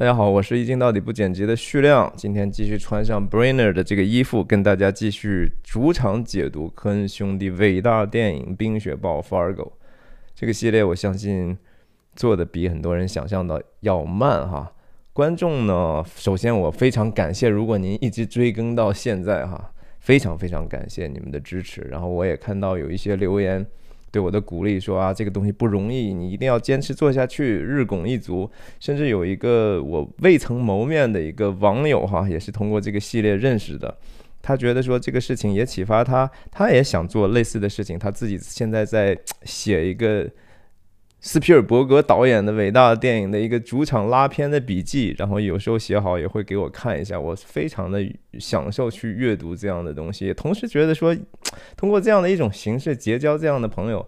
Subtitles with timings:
[0.00, 9.54] 大家好，我是一镜到底不剪辑的旭亮，今天继续穿上 Brainer 的这个衣服，跟大家继续主场解读科恩兄弟伟大电影《冰雪暴 Fargo》
[10.34, 10.82] 这个系列。
[10.82, 11.54] 我相信
[12.16, 14.72] 做的比很多人想象的要慢哈。
[15.12, 21.82] 观众呢，首先我非常感谢，如果您一直追更到现在哈，非常非常感谢你们的支持。
[21.82, 23.66] 然后我也看到有一些留言。
[24.10, 28.50] 对我的鼓励说啊，这个东西不容易，你一定要坚持做下去，日拱一卒。
[28.78, 33.96] 甚至有一个我未曾谋面的一个网友哈，也是通过这个系列认识的，
[34.42, 40.28] 他觉得说这个事情也启发他，他也想做类似的事情，他自己现在在写一个。
[41.22, 48.02] 斯皮尔伯格导演的伟大的电影的一个主场拉片的笔记，然后有时候写好也会给我看一下，我非常的
[48.38, 51.14] 享受去阅读这样的东西，同时觉得说，
[51.76, 54.06] 通过这样的一种形式结交这样的朋友，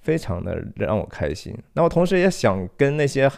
[0.00, 1.56] 非常的让我开心。
[1.74, 3.30] 那我同时也想跟那些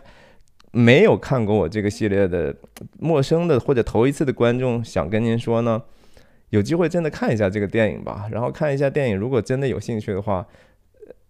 [0.73, 2.57] 没有看过我这个系列的
[2.99, 5.83] 陌生的或者头一次的观众，想跟您说呢，
[6.49, 10.47] 有机会真的看一下这个电影吧，然后看一下电影，如果真的有兴趣的话。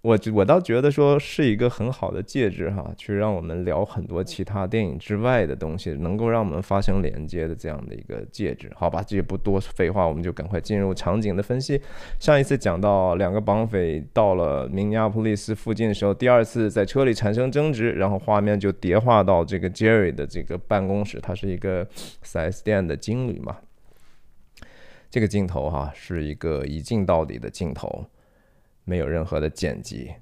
[0.02, 9.02] 我我倒觉得说是一个很好的介质哈，去让我们聊很多其他电影之外的东西，能够让我们发生连接的这样的一个介质，好吧？
[9.02, 11.78] 这也不多废话，我们就赶快进入场景的分析。
[12.18, 21.86] 上一次讲到两个绑匪到了明尼阿普利斯附近的时候，第二次在车里产生争执，然后画面就叠化到这个 Jerry 的这个办公室，他是一个
[22.24, 23.58] 4S 店的经理嘛。
[25.10, 28.06] 这个镜头哈是一个一镜到底的镜头。
[28.90, 30.12] 没有任何的剪辑，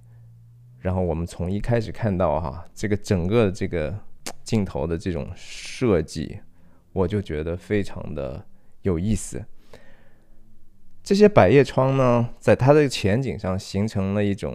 [0.78, 3.98] 然后我们从一开始看到哈，这个整个这个
[4.44, 6.38] 镜头的这种设计，
[6.92, 8.44] 我就觉得非常的
[8.82, 9.42] 有意思。
[11.02, 14.54] 这些百叶窗呢，在它的前景上形成了一种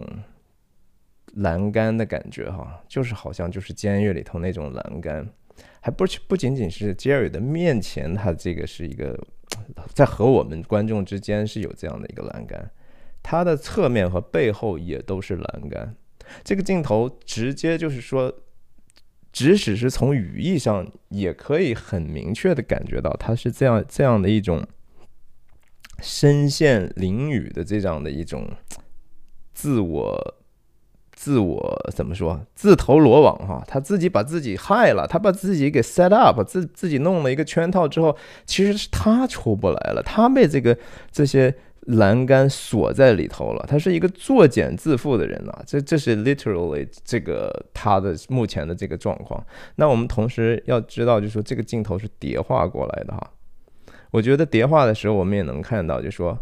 [1.34, 5.28] 栏杆的感觉哈，就是好像就是监狱里头那种栏杆，
[5.80, 9.18] 还不不仅仅是杰瑞的面前，它这个是一个
[9.92, 12.70] 在和我们观众之间是有这样的一个栏杆。
[13.26, 15.96] 它的侧面和背后也都是栏杆，
[16.44, 18.30] 这个镜头直接就是说，
[19.32, 24.62] 即使是从语义上，也可以很明确的感觉到，它是这样这样的一种
[26.02, 28.46] 身陷囹圄的这样的一种
[29.54, 30.34] 自我
[31.12, 38.14] 自我怎么说自投罗网哈，他自己把自己害了，他把自己给 set up，自自己弄了一个圈套之后，
[38.44, 40.76] 其实是他出不来了，他被这个
[41.10, 41.54] 这些。
[41.86, 49.44] 栏杆锁在里头了，他是一个作茧自缚的人呐，这这是 literally 这个他的目前的这个状况。
[49.76, 53.30] 那我们同时要知道，就是说这个镜头是叠画过来的哈。
[54.10, 56.38] 我觉得叠画的时候，我们也能看到，就说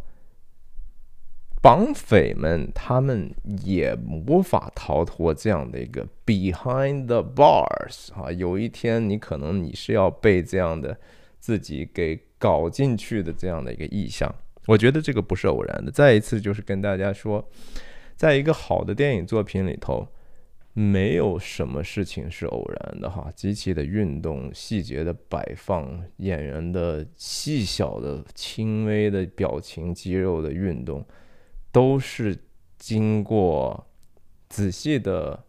[1.61, 8.31] 绑匪们他们也无法逃脱这样的一个 behind the bars 啊。
[8.31, 10.97] 有一天你可能你是要被这样的
[11.41, 14.33] 自己给搞进去的这样的一个意向。
[14.67, 15.91] 我觉得这个不是偶然的。
[15.91, 17.49] 再一次就是跟大家说，
[18.17, 20.07] 在一个好的电影作品里头，
[20.73, 23.31] 没有什么事情是偶然的哈。
[23.35, 31.05] 机器的运动、细节的摆放、演员的细小的、轻微的表情、肌肉的运动，
[31.73, 32.39] 都是
[32.79, 33.87] 经过
[34.49, 35.45] 仔细的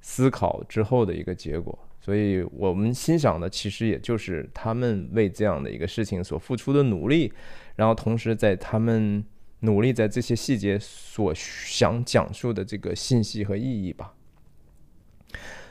[0.00, 1.76] 思考之后的一个结果。
[2.00, 7.32] 所以我们欣赏的其实也就是他们为这样的一个事情所付出的努力。
[7.78, 9.24] 然后同时，在他们
[9.60, 14.14] 努力在这些细节所想讲述的这个信息和意义吧。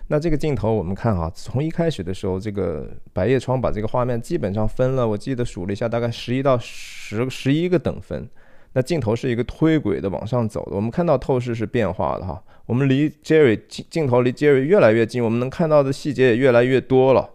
[0.07, 8.25] 那这个镜头我们看哈，从一开始的时候，这个百叶窗把这个画面基本上分了，我记得数了一下，大概十一到十十一个等分。
[8.71, 12.41] 那镜头是一个推轨的往上走的，我们看到透视是变化的哈。
[12.67, 17.29] 我们离 Jerry 镜镜头离 Jerry 越来越近，我们能看到的细节也越来越多了。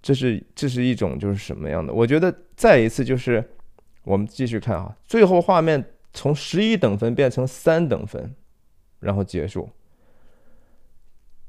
[0.00, 1.92] 这是这是一种就是什么样的？
[1.92, 3.52] 我觉得再一次就是
[4.02, 8.34] 我们继续看啊，最后画面从十一等分变成三等分，
[8.98, 9.68] 然后结束。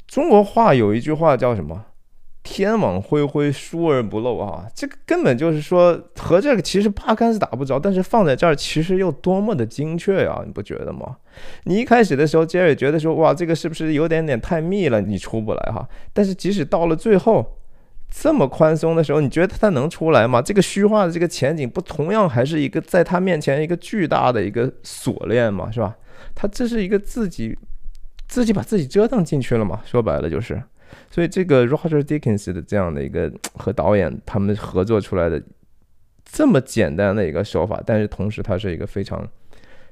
[0.06, 1.88] 中国话有一句话叫什么
[2.44, 11.18] ？“天网恢恢，疏而不漏”啊，这个根本就是说和这个其实八竿子打不着，但是放在这儿其实又多么的精确呀，你不觉得吗？
[11.64, 15.90] 你一开始的时候，杰瑞觉得说哇，这个是不是有点点太密了，你出不来哈？
[16.14, 17.56] 但是即使到了最后。
[18.10, 20.42] 这么宽松的时候，你觉得他能出来吗？
[20.42, 25.96] 这个虚化的这个前景，不同样还是一个在他面前一个巨大的一个锁链嘛，是吧？
[26.36, 27.58] 他这是一个自己
[28.28, 29.82] 自己把自己折腾进去了嘛？
[29.86, 30.62] 说白了就是，
[31.10, 35.42] 所以这个 Roger Dickens 的这样的一个和导演他们合作出来的
[36.26, 39.28] 这么简单的一个手法，但是同时它是一个非常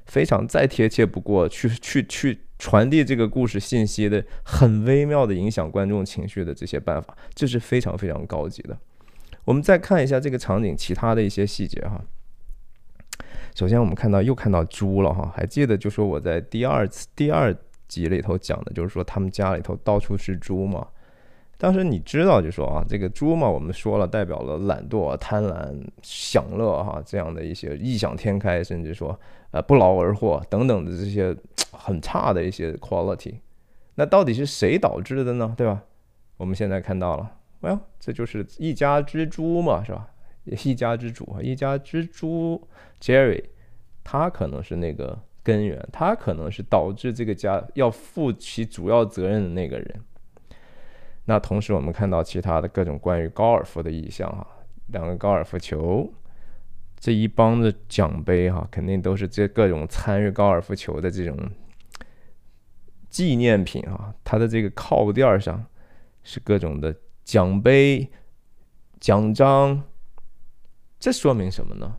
[0.08, 8.76] 非常再贴切不过去去去传递这个故事信息的很微妙的影响观众情绪的这些办法，这是非常非常高级的。
[9.44, 12.02] 我们再看一下这个场景其他的一些细节哈。
[13.54, 17.54] 首先我们看到又看到猪了哈，还记得就说我在第二次第二
[17.86, 20.86] 集里头讲的就是说他们家里头到处是猪嘛。
[21.58, 29.18] 当时你知道就说啊，这个猪嘛，我们说了代表了懒惰、贪婪、享乐哈，这样的一些异想天开，甚至说
[29.50, 31.36] 呃不劳而获等等的这些
[31.72, 33.34] 很差的一些 quality。
[33.96, 35.52] 那到底是谁导致的呢？
[35.56, 35.82] 对吧？
[36.36, 37.28] 我们现在看到了
[37.60, 40.08] ，，Well，，这就是一家之猪嘛，是吧？
[40.44, 42.62] 一家之主，一家之猪
[43.00, 43.42] Jerry，
[44.04, 50.00] 他可能是那个根源，他可能是导致这个家要负起主要责任的那个人。
[51.28, 54.46] 那同时，我们看到其他的各种关于高尔夫的意象哈，
[54.86, 56.10] 两个高尔夫球，
[56.98, 61.36] 这一帮的奖杯哈，肯定都是这各种参与高尔夫球的这种
[63.10, 64.14] 纪念品啊。
[64.24, 65.62] 它的这个靠垫上
[66.22, 68.10] 是各种的奖杯、
[68.98, 69.82] 奖章，
[70.98, 71.94] 这说明什么呢？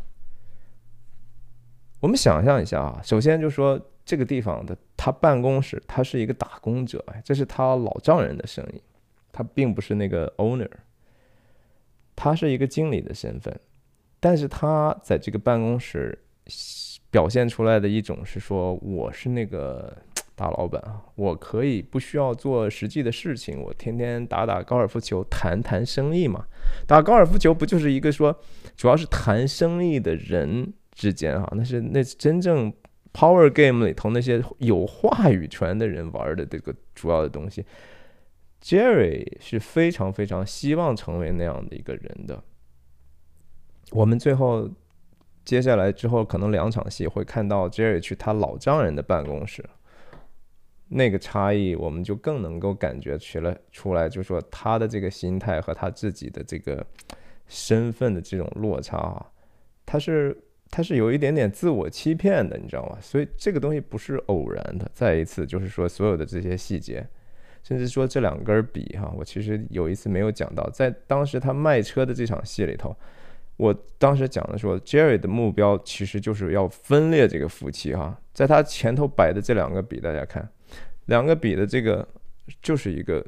[1.99, 8.81] 我们想象一下啊，首先就说这个地方的他办公室，他是一个打工者，这是他老丈人的生意。
[9.31, 10.69] 他并不是那个 owner，
[12.15, 13.57] 他是一个经理的身份，
[14.19, 16.17] 但是他在这个办公室
[17.11, 19.95] 表现出来的一种是说，我是那个
[20.35, 26.45] 大老板啊，我可以不需要做实际的事情，我天天打打高尔夫球，谈谈生意嘛。
[26.87, 28.37] 打高尔夫球不就是一个说，
[28.75, 32.71] 主要是谈生意的人之间啊，那是那真正
[33.13, 37.65] power game 里头那些有话语权的人玩的这个主要的东西。
[38.61, 42.43] Jerry 是非常非常希望成为那样的一个人的。
[43.91, 44.69] 我们最后
[45.45, 49.63] 接下来之后可能两场戏会看到 Jerry 去他老丈人的办公室，
[50.89, 56.85] 那个差异我们就更能够感觉出来出来，就说他的这个心态和他自己的这个
[57.47, 59.25] 身份的这种落差啊，
[59.85, 60.37] 他是
[60.69, 62.97] 他是有一点点自我欺骗的，你知道吗？
[63.01, 64.91] 所以这个东西不是偶然的。
[64.93, 67.07] 再一次就是说，所有的这些细节。
[67.61, 72.95] 甚至说这两根笔哈，我其实有一次没有讲到，在当时他卖车的这场戏里头，
[73.57, 80.49] 我当时讲的说，Jerry 的目标其实就是要分裂这个夫妻哈，在他前头摆的这两个笔，大家看，
[81.05, 82.07] 两个笔的这个
[82.61, 83.23] 就是一个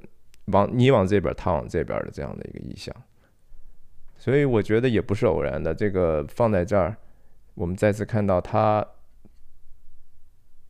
[0.45, 2.95] 往你往这边，他往这边的这样的一个意向，
[4.17, 6.97] 所以我觉得也不是偶然的，这个放在这儿，
[7.53, 8.87] 我们再次看到他，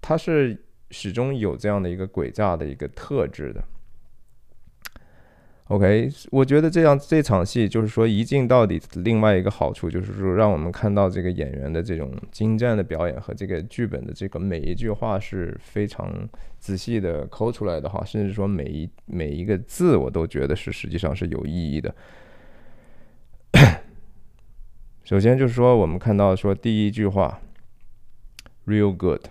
[0.01, 0.65] 他是。
[0.91, 3.63] 始终有这样的一个诡诈的一个特质的。
[5.67, 8.81] OK，我觉得这样这场戏就是说一镜到底。
[8.95, 16.27] 另外一个好处就是说，让我们看到这个演员的这种精湛的表演和这个剧本的这个每一句话是非常
[16.59, 21.95] 仔细的抠出来的哈，甚至说每一每一个字我都觉得是实际上是有意义的。
[25.05, 27.39] 首先就是说，我们看到说第一句话
[28.65, 29.23] ，real good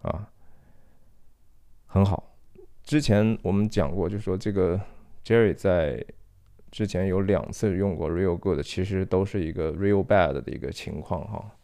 [0.00, 0.31] 啊。
[1.92, 2.34] 很好，
[2.82, 4.80] 之前我们讲过，就说这个
[5.22, 6.02] Jerry 在
[6.70, 11.54] 之前有两次用过 real good，其实都是一个 real bad 的一个情况哈。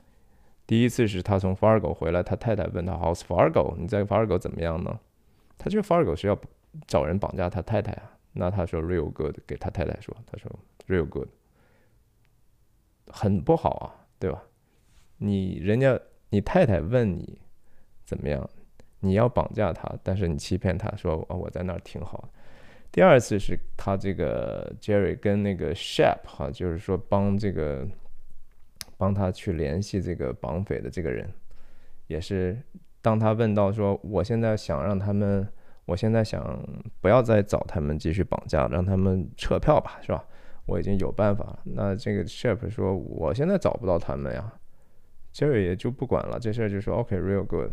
[0.67, 3.75] 第一次是他从 Fargo 回来，他太太问他 How's Fargo？
[3.79, 5.01] 你在 Fargo 怎么样呢？
[5.57, 6.39] 他觉得 Fargo 是要
[6.87, 8.13] 找人绑架他太太啊。
[8.35, 10.51] 那他说 real good，给他太太说，他说
[10.89, 11.29] real good，
[13.07, 14.43] 很不好啊，对吧？
[15.17, 17.39] 你人家你太太问你
[18.05, 18.47] 怎么样？
[19.01, 22.29] 你要绑架他，但是你欺骗他说啊我在那儿挺好。
[22.91, 27.87] 第二次是他这个 Jerry 跟那个 Shep 哈，就是说帮这个
[28.97, 31.31] 帮他去联系这个绑匪的这个人，
[32.07, 32.61] 也是
[33.03, 35.47] 当他问到说我现在想让他们，
[35.85, 36.67] 我现在想
[37.01, 40.25] 不要再找他们继续绑架，让他们撤票吧，是吧？
[40.65, 41.61] 我已经有办法了。
[41.65, 44.53] 那这个 Shep 说我现在找不到他们呀
[45.33, 47.71] ，Jerry 也就不管了，这事儿就说 OK，real good。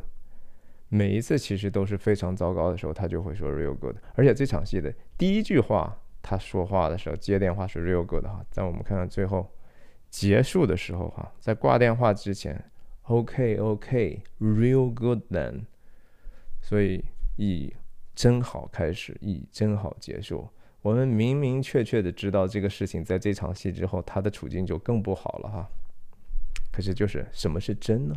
[0.90, 3.96] 每一次其实都是非常糟糕的时候，他就会说 real good。
[4.14, 8.46] 而且这场戏的第一句话，他说话的时候接电话是 real good 哈。
[8.52, 9.50] 在我们看看最后
[10.10, 12.64] 结束的时候哈，在挂电话之前
[13.04, 15.66] ，OK OK，real good then。
[16.62, 17.04] 所以
[17.36, 17.74] 以
[18.14, 20.48] 真好开始，以真好结束。
[20.82, 25.70] 我们明明确确的知道这个事情在这场戏之后，他的处境就更不好了哈。
[26.72, 28.16] 可是就是什么是真呢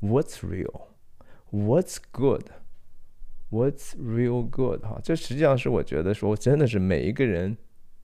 [0.00, 0.91] ？What's real？
[1.52, 2.44] What's good?
[3.50, 4.80] What's real good?
[4.80, 7.58] 哈，这实际上是我觉得说，真的是每一个人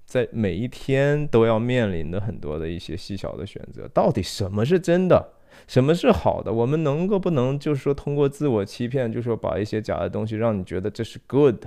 [0.05, 3.89] 在每一天都要面临的很多的一些细小的选择。
[3.89, 5.33] 到底什么是真的？
[5.67, 6.53] 什么是好的？
[6.53, 11.65] 我们能够不能就是说通过自我欺骗，就是说把一些假的东西让你觉得这是 good，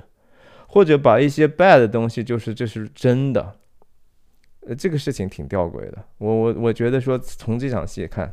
[0.68, 3.58] 或者把一些 bad 的东西就是这是真的？
[4.68, 6.06] 呃，这个事情挺吊诡的。
[6.20, 8.32] 我我我觉得说从这场戏看，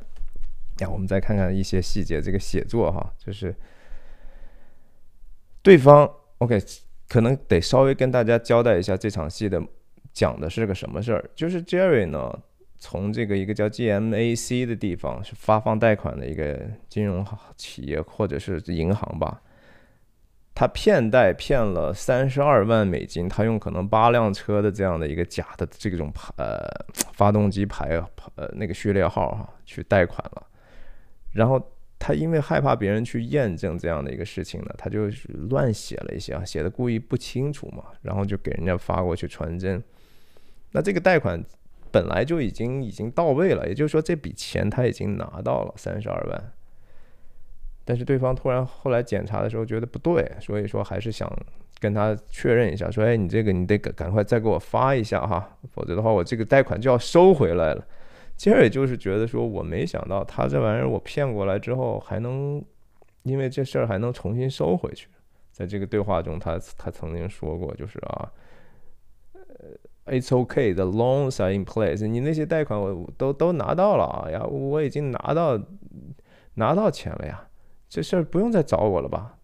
[0.79, 3.55] 呀，我们再看看一些细节，这个写作哈，就是
[5.63, 6.59] 对方 OK，
[7.09, 9.63] 可能得稍微跟大家交代一下这场戏的
[10.13, 11.31] 讲的是个什么事儿。
[11.35, 12.39] 就是 Jerry 呢，
[12.79, 19.43] 从这个一个叫 GMAC 的地方是发放贷款的一个金融企业或者是银行吧。
[20.55, 26.69] 他骗贷骗了三十二万美金，他用可能八辆车的这样的一个假的这种牌呃
[27.13, 28.03] 发动机牌
[28.35, 30.47] 呃那个序列号哈去贷款了，
[31.39, 31.63] 然后
[32.01, 39.81] 他因为害怕别人去验证这样的一个事情呢，他就是乱写了一些啊，写的故意不清楚嘛，然后就给人家发过去传真。
[40.73, 41.41] 那这个贷款
[41.93, 46.53] 本来就已经已经到位了，也就是说这笔钱他已经拿到了三十二万。
[47.85, 51.31] 但是对方突然后来检查的时候觉得不对，所以说还是想
[51.79, 57.87] 跟他确认一下，说：“哎，你这个你得赶赶快再给我发一下哈，否则的话我这个贷款就要收回来了。”
[58.39, 62.65] 杰瑞就是觉得说，我没想到他这玩意儿我骗过来之后还能，
[63.25, 65.09] 因为这事儿还能重新收回去。
[65.51, 68.33] 在这个对话中，他他曾经说过，就是啊，
[69.33, 72.07] 呃，It's okay, the loans are in place。
[72.07, 75.61] 你那些贷款我都都拿到了啊呀，我已经拿到
[76.55, 77.49] 拿到钱了呀。
[77.89, 79.39] 这事儿不用再找我了吧？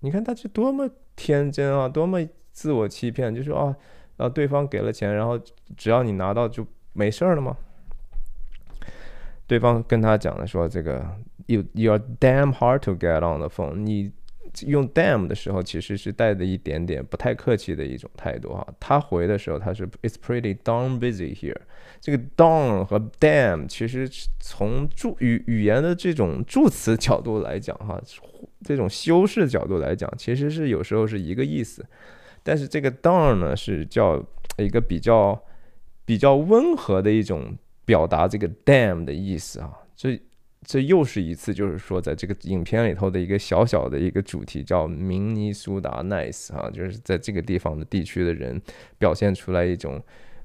[0.00, 3.76] 你看他这多么天真啊，多么自我欺骗，就说啊，
[4.16, 5.38] 然后对方给了钱，然后
[5.76, 7.56] 只要你拿到就没事儿了吗？
[9.46, 11.04] 对方跟他讲的说，这个
[11.46, 14.12] you you are damn hard to get on the phone，你。
[14.66, 18.66] 用 damn 的时候，其实是带着一点点不太客气的一种态度哈。
[18.78, 21.56] 他回的时候，他是 It's pretty darn busy here。
[22.02, 24.06] 这个 darn 和 damn 其实
[24.40, 27.98] 从助语语言的这种助词角度来讲哈，
[28.62, 31.82] 这种修饰角度来讲，其实是有时候是一个意思。
[32.42, 34.22] 但是这个 darn 呢，是叫
[34.58, 35.42] 一个比较
[36.04, 39.72] 比较温和的一种表达这个 damn 的意思啊。
[39.94, 40.20] 这
[40.64, 48.60] 这又是一次，就是说，在这个影片里头的一个小小的一个主题，叫明尼苏达 nice 啊，就是在这个地方的地区的人
[48.96, 50.00] 表现出来一种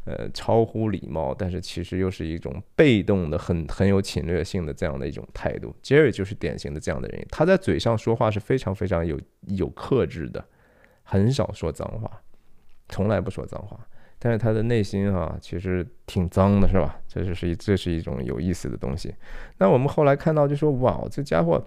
[0.05, 5.75] 呃超乎礼貌，但是其实又是一种被动的、很很有侵略性的这样的一种态度。
[5.83, 10.43] Jerry 就是典型的这样的人，他在嘴上说话是非常非常有有克制的，
[11.03, 12.21] 很少说脏话，
[12.89, 13.79] 从来不说脏话。
[14.19, 16.99] 但是他的内心哈，其实挺脏的，是吧？
[17.07, 19.13] 这就是一，这是一种有意思的东西。
[19.59, 21.63] 那我们后来看到，就说哇，这家伙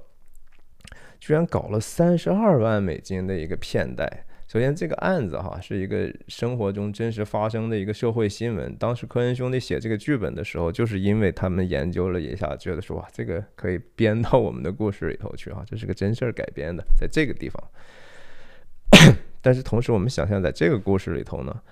[1.21, 4.25] 居然搞了三十二万美金的一个骗贷。
[4.49, 8.75] 首先，这个案子哈是一个生活中真实发生的一个社会新闻。
[8.75, 17.63] 当时科恩兄弟写这个剧本的时候，就是因为他们研究了一下，觉得说哇，这个可以编到我们的故事里头去哈，这是个真事儿改编的，在这个地方。
[19.41, 21.63] 但是同时，我们想象在这个故事里头呢。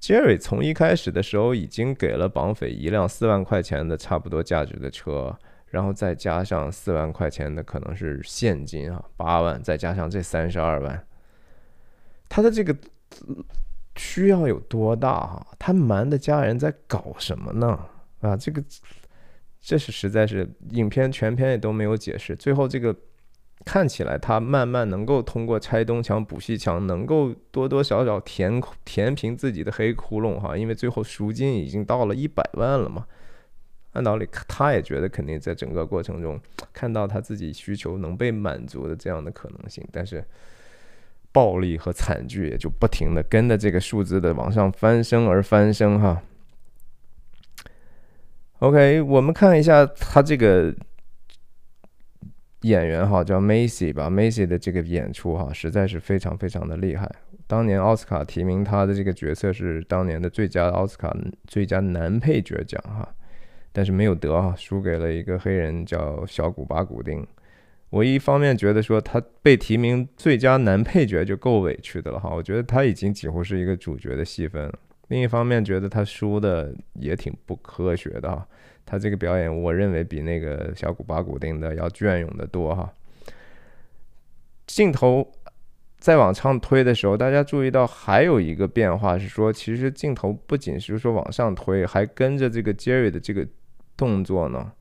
[0.00, 5.36] Jerry 从一开始的时候已经给了绑匪一辆四万块钱的差不多价值的车，
[5.66, 11.06] 然后再加上四万块钱的可能是现金啊，八万，再加上这三十二万，
[12.28, 12.76] 他的这个
[13.96, 15.46] 需要有多大哈？
[15.58, 17.78] 他瞒的家人在搞什么呢？
[18.20, 18.62] 啊，这个
[19.60, 22.94] 这是实在是影片全片也都没有解释，最后这个。
[23.64, 33.06] 看起来他慢慢能够通过拆东墙补西墙，能够多多少少填填平自己的黑窟窿哈，因为最后赎金已经到了一百万了嘛。
[33.92, 36.40] 按道理他也觉得肯定在整个过程中
[36.72, 40.24] 看到他自己需求能被满足的这样的可能性，但是
[41.32, 46.22] 暴力和惨剧也就不停的跟着这个数字的往上翻升而翻升哈。
[48.60, 50.74] OK，我们看一下他这个。
[52.62, 57.10] 演员哈叫 Macy 吧，Macy 的这个演出哈实在是非常非常的厉害。
[57.46, 63.08] 当年奥斯卡提名他的这个角色是当年的最佳奥斯卡最佳男配角奖哈，
[63.72, 67.26] 但是没有得哈，输给了一个黑人叫小古巴古丁。
[67.90, 74.78] 我一方面觉得说他被提名最佳男配角就够委屈的了哈，我觉得他已经几乎是一个主角的戏份了。
[75.06, 78.46] 另一方面觉得他输的也挺不科学的哈。
[78.88, 82.90] 他这个表演，我认为比那个小古巴古丁的要隽永的多哈。
[84.66, 85.30] 镜头
[85.98, 93.46] 再往上推的时候，大家注意到还有一个变化是说，其实镜头不仅是说往上推，还跟着这个 Jerry 的这个
[93.94, 94.72] 动作呢，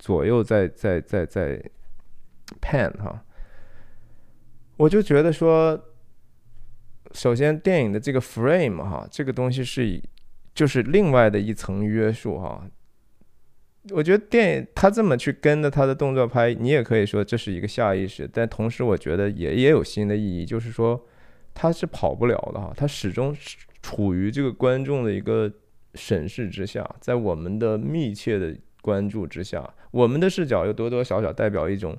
[0.00, 1.62] 左右在在在在
[2.60, 3.22] pan 哈。
[4.78, 5.80] 我就觉得说，
[7.12, 10.02] 首先电影的这个 frame 哈，这个东西是以
[10.54, 12.66] 就是另外的一层约束哈。
[13.90, 21.06] 我觉得电影他这么去跟着他的动作拍，你也可以说这是一个下意识，但同时我觉得也也有新的意义，就是说
[21.54, 23.34] 他是跑不了的哈，他始终
[23.80, 25.50] 处于这个观众的一个
[25.94, 31.96] 审视之下，在我们的密切的关注之下，我们的视角又多多少少代表一种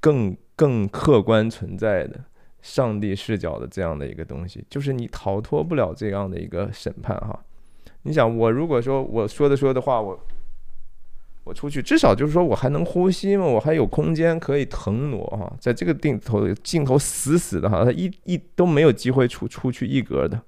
[0.00, 2.24] 更更客观存在的
[2.60, 7.44] 上帝视角的这样的一个东西，就是你逃脱不了这样的一个审判哈。
[8.02, 10.18] 你想，我如果说我说的说的话，我
[11.44, 20.40] 我出去，至少就是说我还能呼吸嘛，我还有空间可以腾挪哈，在这个镜头镜头死死的哈，他一一都没有机会出出去一格的。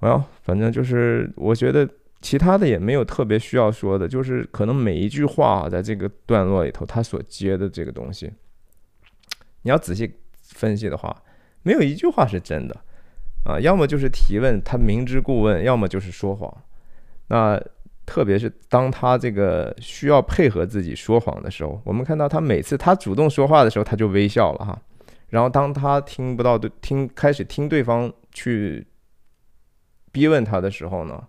[0.00, 1.88] 哦反正就是我觉得
[2.20, 8.30] 其他的也没有特别需要说的，就是可能每一句话啊在这个段落里头，他所接的这个东西，
[9.62, 11.16] 你要仔细分析的话，
[11.62, 12.76] 没有一句话是真的。
[13.44, 16.52] 啊，要么就是提问，他明知故问；要么就是说谎。
[17.28, 17.58] 那
[18.04, 24.82] 特别是当他这个需要配合自己说谎的时候，我们看到他每次他主动说话的时候，他就微笑了哈。
[25.28, 28.86] 然后当他听不到对听开始听对方去
[30.10, 31.22] 逼问他的时候呢，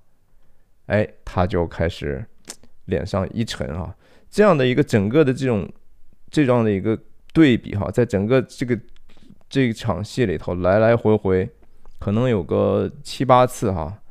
[0.85, 2.25] 哎，他就开始
[2.85, 3.93] 脸上一沉啊。
[4.29, 5.69] 这样的一个整个的这种
[6.31, 6.97] 这样的一个
[7.33, 8.79] 对比哈，在整个这个
[9.49, 11.49] 这场戏里头来来回回。
[11.99, 14.01] 可能有个七八次哈，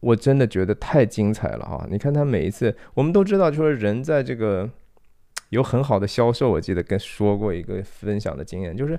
[0.00, 1.86] 我真的觉得太精彩了哈！
[1.90, 4.68] 你看他每一次，我们都知道，就是人在这个
[5.50, 8.98] 有很好的销售，我记得跟说过一个分享的经验，就是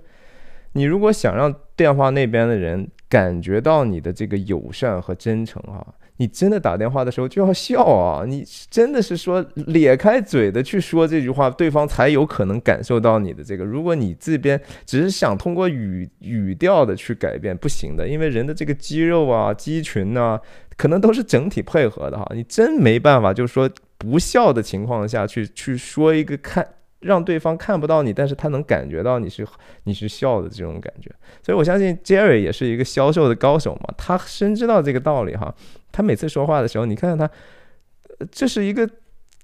[0.73, 5.95] 你如果想让电话那边的人感觉到你的这个友善和真诚哈。
[6.19, 8.25] 你真的打电话的时候就要笑啊！
[8.27, 13.63] 你真的是说咧开嘴的去说这句话，对方才有可能感受到你的这个。
[13.63, 20.37] 如果你这边只是想通过语语调的去改变，不行的，因为人的这个肌肉啊、肌群呐，
[20.75, 22.29] 可能都是整体配合的哈。
[22.35, 26.67] 你真没办法，就是说不笑的情况下去去说一个看。
[27.01, 29.47] 让对方看不到你，但是他能感觉到你是
[29.83, 31.09] 你是笑的这种感觉，
[31.41, 35.53] 所以我相信 Jerry 也是一个销售的高手嘛，他深知到这个道理哈。
[35.91, 37.33] 他每次说话的时候，你看看他，
[38.31, 38.89] 这是一个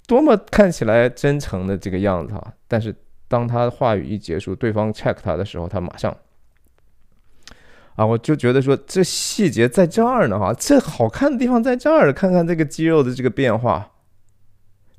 [0.05, 2.53] 多么看起来真诚的这个样子哈。
[2.67, 2.93] 但是
[3.27, 6.15] 当他话语一结束，对方 check 他的时候，他马上
[7.95, 13.93] 啊，我就觉得说这细节在这儿呢哈，这好看的地方在这儿，看看这个肌肉的这个变化。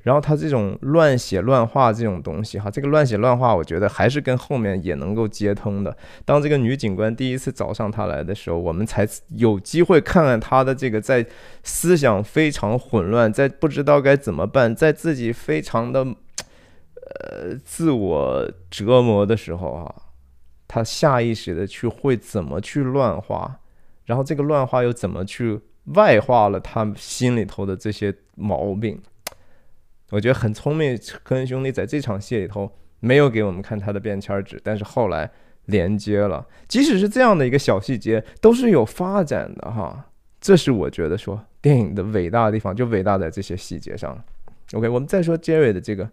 [0.07, 5.93] 然后他这种乱写乱画这种东西，哈，这个乱写乱画，我觉得还是跟后面也能够接通的。
[6.23, 11.25] 当这个女警官第一次找上他来的时候，我们才有机会看看他的这个在
[11.61, 19.93] 思想非常混乱，在不知道该怎么办，在自己非常的呃自我折磨的时候啊，
[20.69, 23.59] 他下意识的去会怎么去乱画，
[24.05, 25.59] 然后这个乱画又怎么去
[25.95, 28.97] 外化了他心里头的这些毛病。
[30.09, 35.29] 我觉得很聪明，科恩兄弟在这场戏里头没有给我们看他的便签纸，但是后来
[35.65, 36.47] 连接了。
[36.67, 40.05] 即使是这样的一个小细节，都是有发展的哈。
[40.39, 44.17] 这是我觉得说电影的伟大的地方，就伟大在这些细节上。
[44.73, 46.09] OK，我们再说 Jerry 的这个，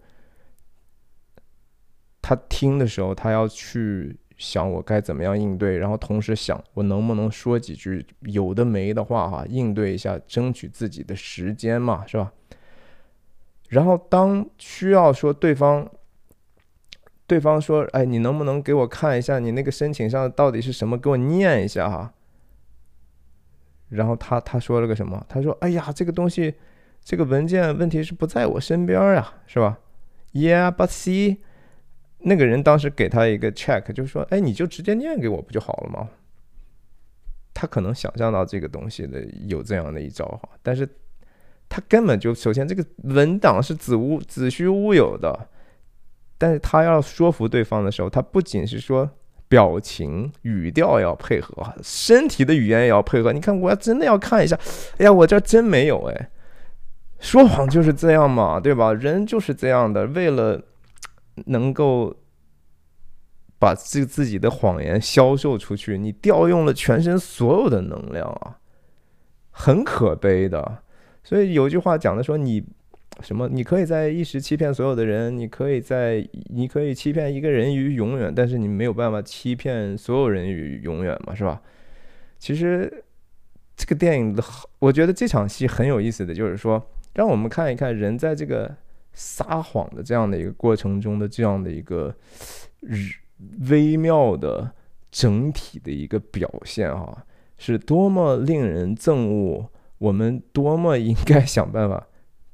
[2.21, 12.33] 他听的时候，他要去想我该怎么样应对，然后同时想我能不能说几句有的没的话哈，应对一下，争取自己的时间嘛，是吧？
[13.69, 15.91] 然后当需要说对方，
[17.27, 20.97] 对方说：“哎，你能不能给我看一下你那个申请上到底是什么？
[20.97, 22.13] 给我念一下哈。”
[23.89, 25.25] 然后他他说了个什么？
[25.29, 26.55] 他说：“哎呀，这个东西，
[27.03, 29.79] 这个文件问题是不在我身边呀，是吧
[30.33, 31.39] ？”Yeah, but see，
[32.19, 36.11] 那个人当时给他一个 check，就是说：“哎，你就直接念给我不就好了吗？”
[37.55, 40.89] 他可能想象到这个东西的有这样的一招哈，但是。
[41.69, 45.49] 他根本就首先这个文档是子无子虚乌有的，
[46.39, 49.11] 但是他要说服对方的时候，他不仅是说
[49.49, 53.33] 表情语调要配合，身体的语言也要配合。
[53.33, 54.59] 你看，我要真的要看一下，
[54.99, 56.31] 哎呀，我这真没有哎，
[57.19, 58.93] 说谎就是这样嘛，对吧？
[58.93, 60.63] 人就是这样的，为了
[61.47, 62.15] 能够
[63.59, 68.59] 把自自己的谎言销售出去，你调用了全身所有的能量啊，
[69.51, 70.79] 很可悲的。
[71.25, 72.63] 所以有句话讲的说，你
[73.21, 73.49] 什么？
[73.49, 81.63] 你可以在一时欺骗所有的人，你可以在，你可以欺骗一个人于永远，但是你没有办法欺骗所有人于永远嘛，是吧？
[82.39, 83.05] 其实
[83.77, 84.43] 这个电影的，
[84.81, 86.85] 我觉得这场戏很有意思的就是说，
[87.15, 88.75] 让我们看一看人在这个
[89.13, 92.15] 撒谎的这样的一个过程中的这样的一个
[93.71, 94.71] 微妙的
[95.11, 97.25] 整体的一个表现，哈，
[97.57, 99.71] 是多么令人憎恶。
[100.05, 102.07] 我们多么应该想办法，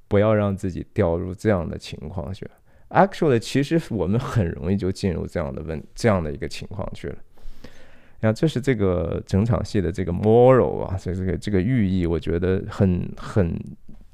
[0.07, 2.49] 不要让自己掉入这样的情况去。
[2.91, 7.17] Actually，其实我们很容易就进入这样的问这样的一个情况去了。
[8.21, 13.59] 然后这是这个整场戏的这个 moral 啊，这这个这个寓意，我觉得很很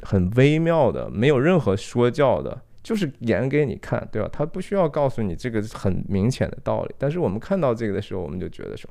[0.01, 4.31] 很微妙的，没有任何说教的，就是演给你看，对吧？
[4.33, 8.89] 他不需要告诉你这个很明显的道理，但是我们看到这个的时候，我们就觉得说，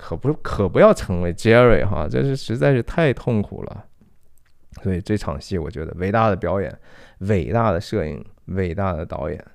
[0.00, 3.84] 可不可不要成为 Jerry 哈，这是实在是太痛苦了。
[4.82, 6.78] 所以这场戏，我觉得伟大的表演，
[7.18, 8.24] 伟大的摄影。
[8.56, 9.46] 伟大的导演，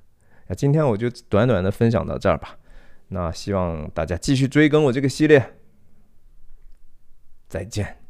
[0.48, 2.58] 那今天我就短短的分享到这儿吧。
[3.10, 5.58] 那希望大家继续追更我这个系列，
[7.50, 8.05] 再见。